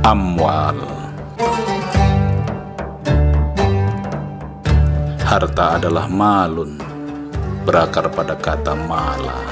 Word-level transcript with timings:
Amwal. 0.00 0.80
Harta 5.20 5.76
adalah 5.76 6.08
malun 6.08 6.80
Berakar 7.68 8.08
pada 8.08 8.32
kata 8.32 8.72
mala 8.88 9.44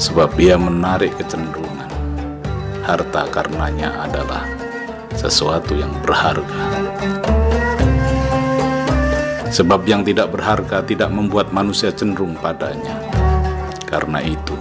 Sebab 0.00 0.32
ia 0.40 0.56
menarik 0.56 1.20
kecenderungan. 1.20 1.92
Harta 2.88 3.28
karenanya 3.28 4.00
adalah 4.08 4.48
sesuatu 5.12 5.76
yang 5.76 5.92
berharga. 6.00 6.64
Sebab 9.52 9.84
yang 9.84 10.08
tidak 10.08 10.32
berharga 10.32 10.80
tidak 10.88 11.12
membuat 11.12 11.52
manusia 11.52 11.92
cenderung 11.92 12.32
padanya. 12.40 12.96
Karena 13.84 14.24
itu 14.24 14.56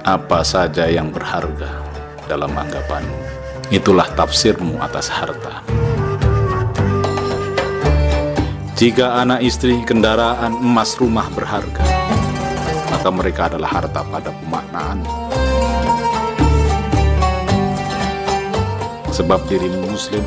apa 0.00 0.40
saja 0.40 0.88
yang 0.88 1.12
berharga 1.12 1.76
dalam 2.24 2.56
anggapanmu. 2.56 3.43
Itulah 3.74 4.06
tafsirmu 4.14 4.78
atas 4.78 5.10
harta. 5.10 5.66
Jika 8.78 9.18
anak 9.18 9.42
istri, 9.42 9.82
kendaraan, 9.82 10.54
emas, 10.62 10.94
rumah 10.94 11.26
berharga, 11.34 11.82
maka 12.94 13.08
mereka 13.10 13.50
adalah 13.50 13.82
harta 13.82 14.06
pada 14.06 14.30
pemaknaan. 14.30 15.02
Sebab 19.10 19.42
dirimu 19.50 19.90
muslim, 19.90 20.22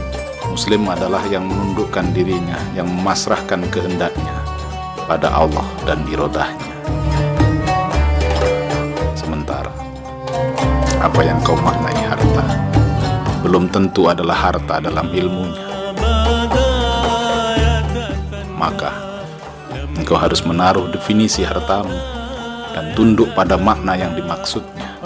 muslim 0.51 0.83
adalah 0.91 1.23
yang 1.31 1.47
menundukkan 1.47 2.11
dirinya, 2.11 2.59
yang 2.75 2.91
memasrahkan 2.91 3.63
kehendaknya 3.71 4.35
pada 5.07 5.31
Allah 5.31 5.63
dan 5.87 6.03
irodahnya. 6.11 6.77
apa 11.07 11.21
yang 11.23 11.39
kau 11.41 11.57
maknai 11.65 11.96
belum 13.57 13.73
tentu 13.73 14.05
adalah 14.05 14.37
harta 14.37 14.77
dalam 14.77 15.09
ilmunya. 15.09 15.65
Maka 18.53 18.93
engkau 19.97 20.13
harus 20.13 20.45
menaruh 20.45 20.85
definisi 20.93 21.41
hartamu 21.41 21.89
dan 22.77 22.93
tunduk 22.93 23.33
pada 23.33 23.57
makna 23.57 23.97
yang 23.97 24.13
dimaksudnya. 24.13 25.01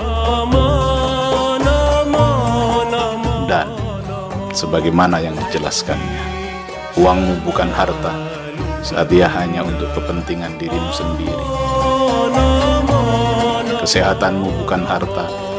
Dan 3.47 3.72
sebagaimana 4.52 5.23
yang 5.23 5.39
dijelaskannya 5.47 6.19
uangmu 6.99 7.47
bukan 7.47 7.72
harta 7.72 8.11
saat 8.83 9.07
dia 9.07 9.31
hanya 9.31 9.63
untuk 9.63 9.88
kepentingan 9.95 10.59
dirimu 10.59 10.91
sendiri. 10.91 11.45
Kesehatanmu 13.79 14.67
bukan 14.67 14.83
harta 14.83 15.50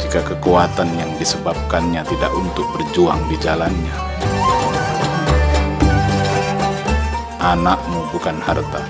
jika 0.00 0.20
kekuatan 0.22 0.88
yang 0.96 1.10
disebabkannya 1.16 2.04
tidak 2.04 2.32
untuk 2.36 2.64
berjuang 2.76 3.20
di 3.28 3.36
jalannya. 3.40 3.96
Anakmu 7.40 8.10
bukan 8.10 8.36
harta, 8.42 8.82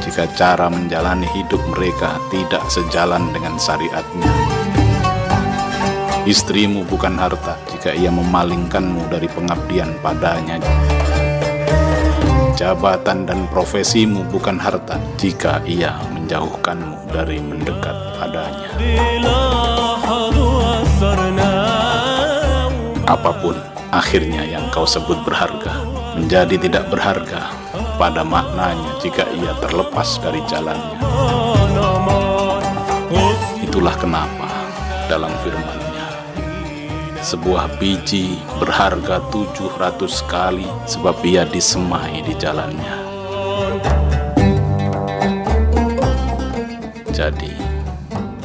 jika 0.00 0.30
cara 0.38 0.70
menjalani 0.70 1.26
hidup 1.34 1.60
mereka 1.74 2.16
tidak 2.30 2.62
sejalan 2.70 3.28
dengan 3.34 3.58
syariatnya. 3.58 4.32
Istrimu 6.22 6.86
bukan 6.86 7.18
harta, 7.18 7.58
jika 7.66 7.90
ia 7.98 8.14
memalingkanmu 8.14 9.10
dari 9.10 9.26
pengabdian 9.26 9.98
padanya. 9.98 10.62
Jabatan 12.54 13.26
dan 13.26 13.50
profesimu 13.50 14.22
bukan 14.30 14.54
harta, 14.54 14.94
jika 15.18 15.58
ia 15.66 15.98
menjauhkanmu 16.14 17.10
dari 17.10 17.42
mendekat 17.42 17.96
padanya 18.22 19.91
apa 23.12 23.30
pun 23.44 23.54
akhirnya 23.92 24.42
yang 24.48 24.64
kau 24.72 24.88
sebut 24.88 25.20
berharga 25.22 25.84
menjadi 26.16 26.56
tidak 26.56 26.88
berharga 26.88 27.52
pada 28.00 28.24
maknanya 28.24 28.98
jika 29.04 29.28
ia 29.36 29.52
terlepas 29.60 30.16
dari 30.18 30.40
jalannya. 30.48 30.98
Itulah 33.60 33.96
kenapa 34.00 34.48
dalam 35.12 35.32
firman-Nya 35.44 36.08
sebuah 37.22 37.78
biji 37.78 38.40
berharga 38.58 39.22
700 39.30 40.02
kali 40.26 40.66
sebab 40.90 41.16
ia 41.22 41.46
disemai 41.46 42.24
di 42.26 42.34
jalannya. 42.36 42.96
Jadi 47.12 47.71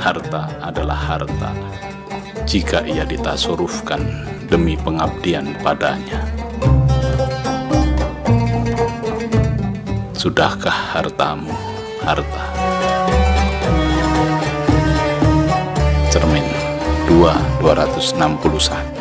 harta 0.07 0.47
adalah 0.63 0.95
harta 0.95 1.51
jika 2.47 2.79
ia 2.87 3.03
ditasurufkan 3.03 3.99
demi 4.47 4.79
pengabdian 4.79 5.51
padanya. 5.59 6.23
Sudahkah 10.15 10.95
hartamu 10.95 11.51
harta? 11.99 12.43
Cermin 16.07 16.47
2 17.11 17.59
261 17.59 18.96